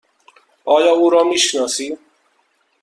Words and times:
آیا 0.65 0.91
او 0.93 1.09
را 1.09 1.23
می 1.23 1.37
شناسی؟ 1.37 1.97